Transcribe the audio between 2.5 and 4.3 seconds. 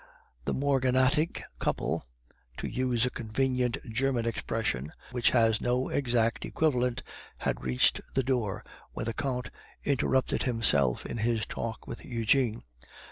(to use a convenient German